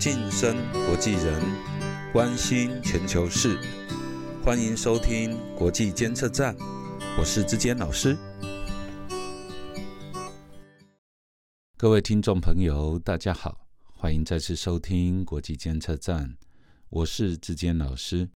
[0.00, 0.56] 晋升
[0.86, 1.42] 国际人，
[2.10, 3.60] 关心全球事，
[4.42, 6.56] 欢迎收听国际监测站，
[7.18, 8.16] 我是志坚老师。
[11.76, 16.34] 各位听众朋友，大家好，欢迎再次收听国际监测站，
[16.88, 18.30] 我是志坚老师。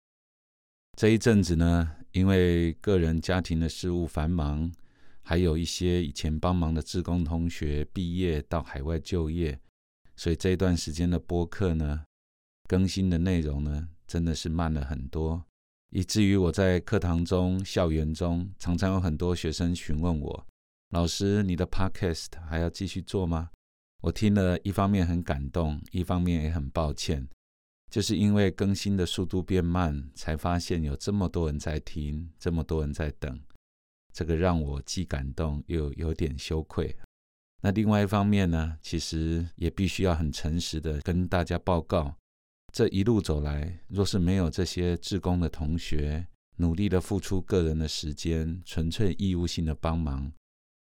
[0.97, 4.71] 这一阵子呢，因为个人家庭的事务繁忙，
[5.21, 9.59] 还有一些以前帮忙的志工同学毕业到海外就业。
[10.21, 12.03] 所以这一段时间的播客呢，
[12.69, 15.43] 更新的内容呢，真的是慢了很多，
[15.89, 20.47] 以至于我在课堂中、校园中，常常有很多学生询问我
[20.93, 23.49] ：“老师，你的 podcast 还要继续做吗？”
[24.03, 27.27] 我听了一方面很感动，一方面也很抱歉，
[27.89, 33.41] 就是因为更新的速度变慢，才发现有这么多人在听，这么多人在等，
[34.13, 36.95] 这个让我既感动又有点羞愧。
[37.61, 42.15] 那另外一方面呢，其实也必须要很诚实的跟大家报告，
[42.73, 46.25] 这一路走来，若是没有这些志工的同学
[46.57, 50.31] 努力的付出个人的时间，纯粹义务性的帮忙，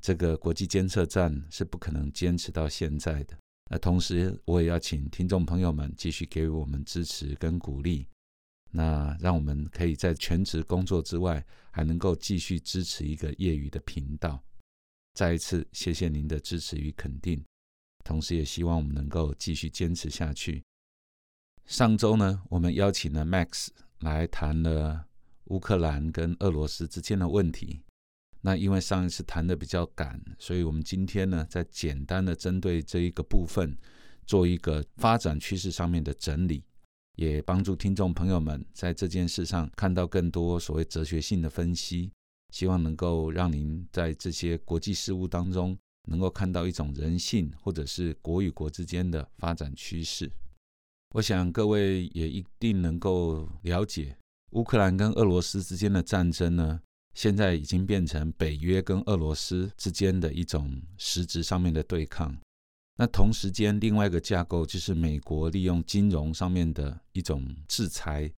[0.03, 3.36] 这个国际监测站是不可能坚持到现在的。
[3.72, 8.08] 那同时，我也要请听众朋友们继续给予我们支持跟鼓励，
[8.72, 14.40] 那让我们可以在全职工作之外，还能够继续支持一个业余的频道。
[15.20, 17.44] 再一次谢谢您的支持与肯定，
[18.06, 20.64] 同时也希望我们能够继续坚持下去。
[21.66, 23.67] 上周呢，我们邀请了 Max
[24.00, 25.08] 来谈了
[25.47, 27.81] 乌克兰跟俄罗斯之间的问题。
[28.40, 33.78] 那因为上一次谈的比较赶，所以我们今天呢，再简单的针对这一个部分
[34.25, 36.64] 做一个发展趋势上面的整理，
[37.17, 42.09] 也帮助听众朋友们在这件事上看到更多所谓哲学性的分析。
[42.52, 50.31] 希望能够让您在这些国际事务当中，能够看到一种人性，或者是国与国之间的发展趋势。
[51.16, 54.17] 我想各位也一定能够了解，
[54.52, 56.80] 乌克兰跟俄罗斯之间的战争呢，
[57.16, 62.38] 现在已经变成北约跟俄罗斯之间的一种实质上面的对抗。
[62.95, 68.31] 那同时间，另外一个架构就是美国利用金融上面的一种制裁，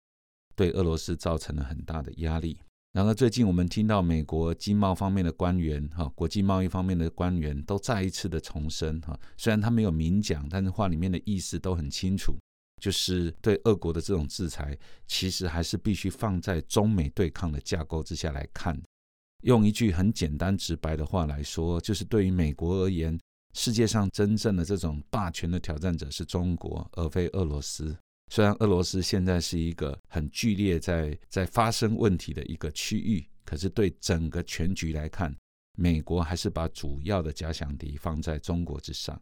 [0.55, 2.59] 对俄罗斯造成了很大的压力。
[2.93, 12.35] 然而，最近我们听到美国经贸方面的官员、哈国际贸易方面的官员都再一次的重申，哈虽然他没有明讲，但是话里面的意思都很清楚，
[12.83, 18.77] 就是对俄国的这种制裁，其实还是必须放在中美对抗的架构之下来看。
[19.45, 23.17] 用一句很简单直白的话来说，就是对于美国而言，
[23.55, 27.97] 世界上真正的这种霸权的挑战者是中国，而非俄罗斯。
[28.31, 35.37] 虽然俄罗斯现在是一个很剧烈在在发生问题的一个区域，可是对整个全局来看，
[35.77, 39.21] 美国还是把主要的假想敌放在中国之上。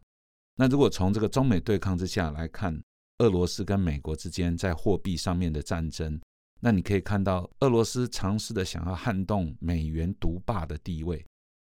[0.55, 2.79] 那如果从这个中美对抗之下来看，
[3.17, 6.21] 俄罗斯跟美国之间在货币上面的战争，
[6.61, 11.25] 那你可以看到俄罗斯尝试的想要撼动美元独霸的地位，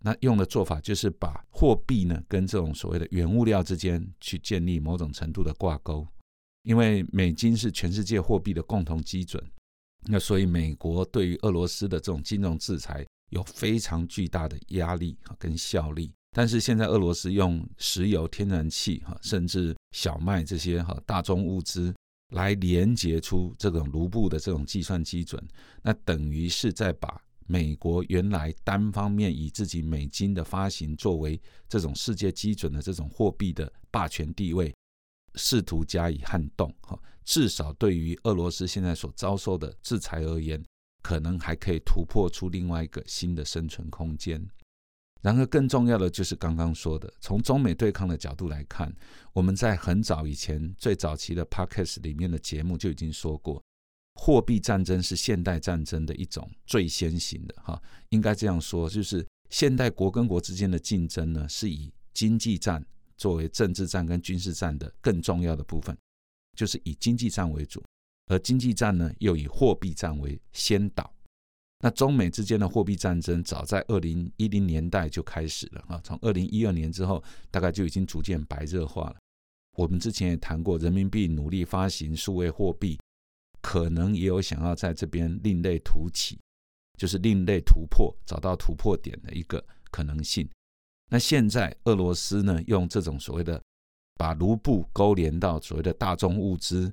[0.03, 6.07] 那用的做法就是把货币呢跟这种所谓的原物料之间去建立某种程度的挂钩。
[6.67, 9.41] 因为美金是全世界货币的共同基准，
[10.05, 16.11] 那所以美国对于俄罗斯的这种金融制裁有非常巨大的压力哈跟效力。
[16.35, 21.95] 但是现在俄罗斯用石油、天然气哈，甚至小麦这些哈大宗物资
[22.35, 25.41] 来连接出这种卢布的这种计算基准，
[25.81, 31.39] 那等于是在把美国原来单方面以自己美金的发行作为
[31.69, 34.73] 这种世界基准的这种货币的霸权地位。
[35.35, 40.63] 试图加以撼动，哈，至少对于俄罗斯现在所遭受的制裁而言，
[41.03, 44.47] 可能还可以突破出另外一个新的生存空间。
[45.21, 48.95] 然而，更重要的就是刚刚说的，从中美对抗的角度来看，
[49.33, 53.61] 我们在很早以前最早期的 Podcast 里面的节目就已经说过，
[54.13, 62.85] 货币战争是现代战争的一种最先行的，哈，应该这样说，就是现代国跟国之间的竞争呢，是以经济战。
[63.17, 65.97] 作为政治战跟军事战的更重要的部分，
[66.55, 67.83] 就是以经济战为主，
[68.27, 71.11] 而经济战呢又以货币战为先导。
[71.79, 79.17] 那中美之间的货币战争早在二零一零年代就开始了啊，从二零一二年之后，大概就已经逐渐白热化了。
[79.77, 82.99] 我们之前也谈过，人民币努力发行数位货币，
[83.61, 86.39] 可能也有想要在这边另类突起，
[86.97, 90.49] 就是另类突破，找到突破点的一个可能性。
[91.09, 93.61] 那现在俄罗斯呢，用这种所谓的
[94.15, 96.91] 把卢布勾连到所谓的大宗物资，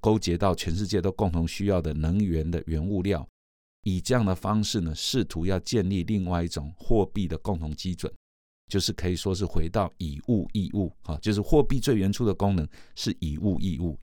[0.00, 3.26] 勾结到全世界都共同需要的能源的原物料，
[3.82, 8.12] 以这样的方式呢，试图要建立另外一种货币的共同基准。
[8.68, 13.96] 就是可以说是回到以物易物啊，就是货币最原初的功能是以物易物，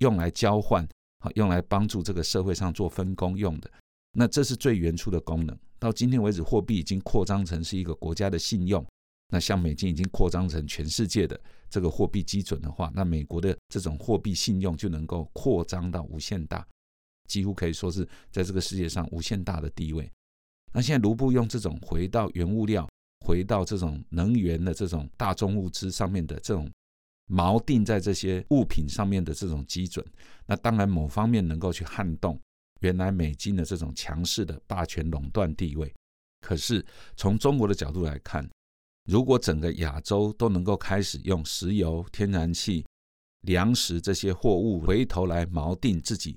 [0.00, 0.86] 用来交换
[1.20, 3.70] 啊，用来帮助这个社会上做分工用的。
[4.14, 5.58] 那这是最原初的功能。
[5.78, 8.84] 到今天为止，货币已经扩张成是一个国家的信用。
[9.28, 11.38] 那像美金已经扩张成全世界的
[11.68, 16.64] 这个货币基准的话，那美国的这种货币信用就能够扩张到无限大，
[17.28, 20.08] 几乎可以说是在这个世界上无限大的地位。
[20.72, 22.88] 那现在卢布用这种回到原物料、
[23.26, 26.70] 回到这种能源的这种大宗物资上面的这种
[27.26, 30.04] 锚定在这些物品上面的这种基准，
[30.46, 32.38] 那当然某方面能够去撼动
[32.84, 35.90] 原来美金的这种强势的霸权垄断地位。
[36.42, 36.84] 可是
[37.16, 38.46] 从中国的角度来看，
[39.06, 42.84] 如果整个亚洲都能够开始用石油、天然气、
[43.40, 46.36] 粮食这些货物回头来锚定自己，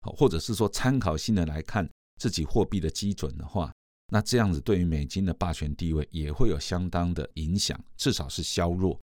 [0.00, 1.88] 或者是说参考性的来看
[2.20, 3.72] 自己货币的基准的话，
[4.08, 9.00] 那这样子对于美金的霸权地位也会有相当的影响，至少是削弱。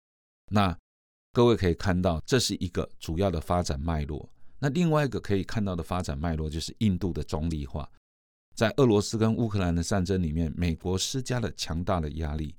[0.49, 0.73] 那
[1.33, 4.29] 各位可以看到，这是一个主要的发展脉络。
[4.59, 7.89] 那另外一个可以看到的发展脉络就是印度的中立化，
[8.55, 12.55] 在俄罗斯跟乌克兰的战争里面，美国施加了强大的压力。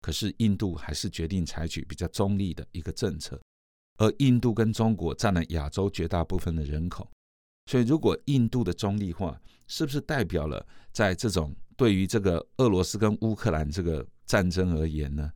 [0.00, 3.40] 可是印度还是决定采取比较中立的一个政策，
[3.96, 7.10] 而印度跟中国占了亚洲绝大部分的人口，
[7.70, 15.32] 所以如果印度的中立化是不是代表了在这种对于这个俄罗斯跟乌克兰这个战争而言呢？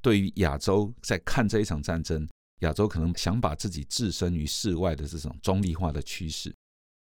[0.00, 2.28] 对于亚洲在看这一场战争，
[2.60, 6.54] 亚洲可能想把自己置身于世外的这种中立化的趋势。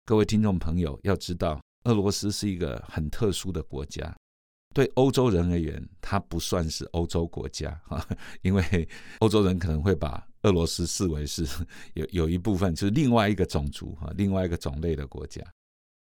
[0.05, 4.15] 各位听众朋友要知道，俄罗斯是一个很特殊的国家。
[4.73, 8.03] 对欧洲人而言，它不算是欧洲国家哈，
[8.41, 8.89] 因为
[9.19, 11.47] 欧洲人可能会把俄罗斯视为是
[11.93, 15.43] 有有一部分就是另外一个种族哈，另外一个种类的国家。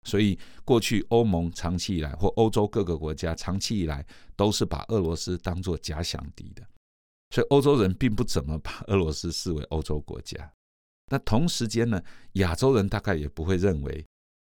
[0.06, 4.06] 所以过去欧盟长期以来或欧洲各个国家长期以来
[4.37, 6.64] 都是把俄罗斯当作假想敌的，
[7.31, 10.53] 所以欧洲人并不怎么把俄罗斯视为欧洲国家。
[11.06, 12.03] 那同时间呢，
[12.35, 14.06] 亚洲人大概也不会认为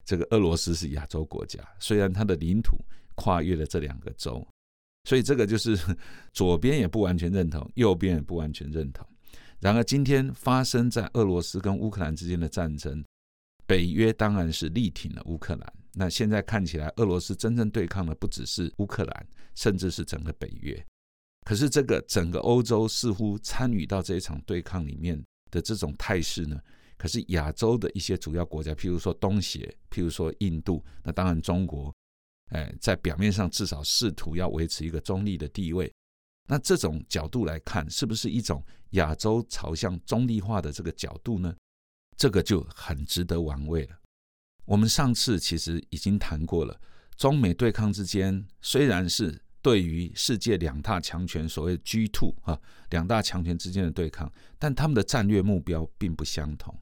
[0.05, 2.77] 这个俄罗斯是亚洲国家，虽然它的领土。
[3.17, 4.47] 跨越了这两个州，
[5.05, 5.79] 所以这个就是
[6.33, 9.07] 左边也不完全认同，右边也不完全认同。
[9.59, 13.05] 然而，今天发生在俄罗斯跟乌克兰之间的战争，
[13.67, 15.73] 北约当然是力挺了乌克兰。
[15.93, 20.87] 那现在看起来，俄罗斯真正对抗的不只是乌克兰，甚至是整个北约。
[21.45, 26.61] 可是，这个整个欧洲似乎参与到这一场对抗里面的这种态势呢？
[26.97, 31.93] 可是亚洲的一些主要国家，譬如说东协，譬如说印度，那当然中国。
[32.53, 35.89] 哎，在表面上至少试图要维持一个中立的地位，
[36.49, 38.61] 那这种角度来看，是不是一种
[38.91, 41.55] 亚洲朝向中立化的这个角度呢？
[42.17, 43.97] 这个就很值得玩味了。
[44.65, 46.81] 我们上次其实已经谈过了，
[47.17, 52.59] 中美对抗之间虽然是对于世界两大强权所谓 G two 啊
[52.91, 56.75] 两大强权之间的对抗，但他们的战略目标并不相同。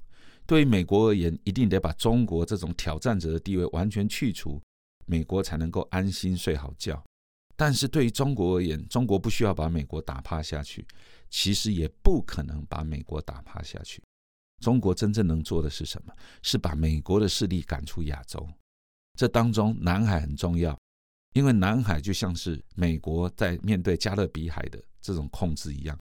[0.47, 4.61] 对于美国而言，一定得把中国这种挑战者的地位完全去除。
[5.11, 7.03] 美国才能够安心睡好觉，
[7.57, 10.87] 但是对于中国而言，中国不需要把美国打趴下去，
[11.31, 14.03] 其实也不可能把美国打趴下去。
[14.61, 16.13] 中国真正能做的是什么？
[16.43, 18.47] 是把美国的势力赶出亚洲。
[19.15, 20.79] 这当中，南海很重要，
[21.35, 25.99] 因为南海就像是美国在面对加勒比海的这种控制一样。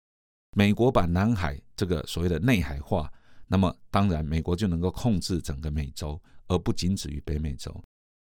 [0.55, 3.11] 美国把南海这个所谓的内海化，
[3.47, 7.83] 那么当然美国就能够控制整个美洲，而不仅止于北美洲。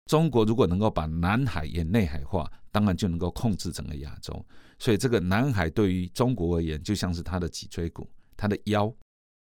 [0.08, 4.46] 中国如果能够把南海也内海化，当然就能够控制整个亚洲。
[4.78, 8.94] 所以，这个南海对于中国而言，就像是它的脊椎骨，它的腰，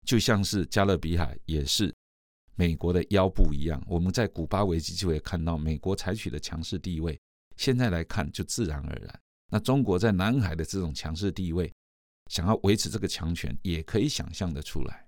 [0.05, 1.93] 就像是加勒比海也是
[2.55, 3.81] 美国的腰部一样。
[3.87, 7.17] 我们在古巴危机就会看到美国采取的强势地位，
[7.61, 9.19] 现在来看就自然而然。
[9.51, 11.71] 那中国在南海的这种强势地位，
[12.31, 15.05] 想要维持这个强权，也可以想象的出来。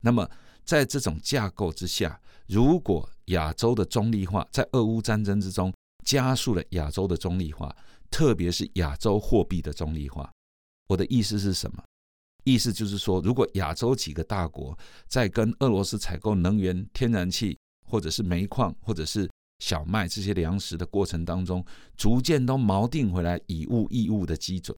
[0.00, 0.30] 那么，
[0.64, 5.74] 在这种架构之下，如果亚洲的中立化在俄乌战争之中
[6.04, 7.74] 加速了亚洲的中立化，
[8.12, 10.30] 特别是亚洲货币的中立化。
[10.86, 11.82] 我的意思是什么？
[12.44, 14.78] 意思就是说，如果亚洲几个大国
[15.08, 19.28] 在跟俄罗斯采购能源、天然气，或者是煤矿，或者是
[19.58, 21.64] 小麦这些粮食的过程当中，
[21.96, 24.76] 逐渐都锚定回来以物易物的基准。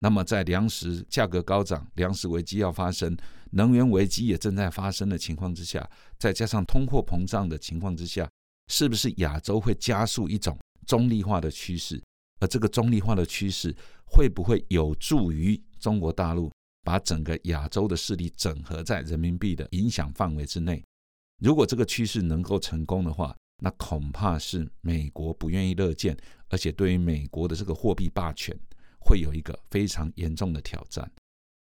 [0.00, 3.16] 那么，在粮食价格高涨、粮食危机要发生、
[3.50, 8.30] 能源危机也正在发生的情况之下，再加上通货膨胀的情况之下，
[8.68, 10.56] 是不是亚洲会加速一种
[10.86, 12.00] 中立化的趋势？
[12.38, 13.74] 而这个中立化的趋势
[14.06, 16.52] 会不会有助于中国大陆
[16.84, 20.80] 把整个亚洲的势力整合在人民币的影响范围之内？
[21.42, 26.16] 如果这个趋势能够成功的话，那恐怕是美国不愿意乐见，
[26.48, 28.58] 而且对于美国的这个货币霸权。
[29.00, 31.10] 会有一个非常严重的挑战，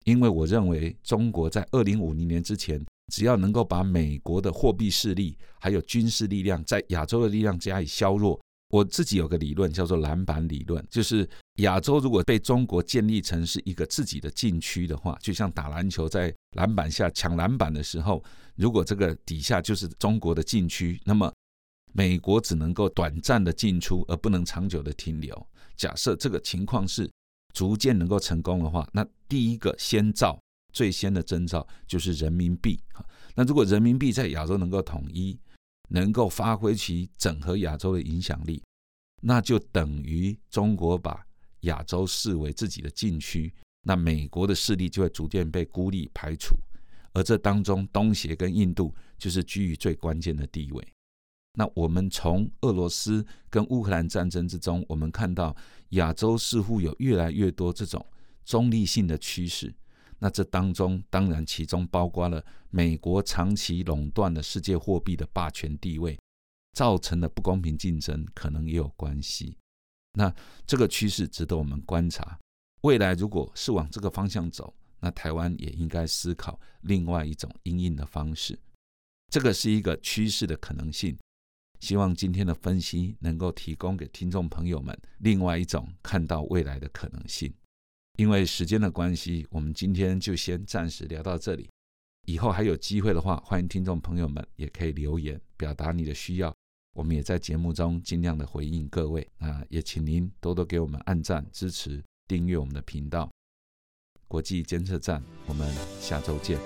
[0.06, 8.39] 因为我认为中国在二零五零年之前，只要能够把美国的货币势力还有军事力量在亚洲的力量加以削弱。
[8.70, 18.24] 我自己有个理论叫做篮板理论，就是亚洲如果被中国建立成是一个自己的禁区的话，就像打篮球在篮板下抢篮板的时候，
[18.56, 21.32] 如果这个底下就是中国的禁区，那么
[21.97, 25.47] 美国只能够短暂的进出，而不能长久的停留。
[25.75, 27.09] 假设这个情况是
[27.55, 30.39] 逐渐能够成功的话，那第一个先兆、
[30.71, 32.79] 最先的征兆就是人民币。
[33.33, 35.39] 那如果人民币在亚洲能够统一，
[35.89, 38.61] 能够发挥其整合亚洲的影响力，
[39.23, 41.25] 那就等于中国把
[41.61, 43.51] 亚洲视为自己的禁区，
[43.81, 46.55] 那美国的势力就会逐渐被孤立排除，
[47.13, 50.93] 而这当中东协跟印度就是居于最关键的地位。
[51.59, 55.55] 那我们从俄罗斯跟乌克兰战争之中，我们看到
[55.89, 58.05] 亚洲似乎有越来越多这种
[58.45, 59.73] 中立性的趋势。
[60.19, 66.15] 那这当中当然其中包括了美国长期垄断了世界货币的霸权地位，
[66.73, 69.57] 造成的不公平竞争，可能也有关系。
[70.13, 70.31] 那
[70.67, 72.37] 这个趋势值得我们观察。
[72.81, 78.59] 未来如果是往这个方向走，那台湾也应该思考另外一种应应的方式。
[79.31, 81.17] 这个是一个趋势的可能性。
[81.79, 87.53] 希望今天的分析能够提供给听众朋友们另外一种看到未来的可能性。
[88.17, 91.69] 因为时间的关系，我们今天就先暂时聊到这里。
[92.25, 96.53] 以后还有机会的话，欢迎听众朋友们也可以留言表达你的需要，
[96.93, 99.25] 我们也在节目中尽量的回应各位。
[99.38, 103.29] 那也请您多多给我们按赞、支持、订阅我们的频道。
[104.27, 106.60] 国际监测站，我们下周见。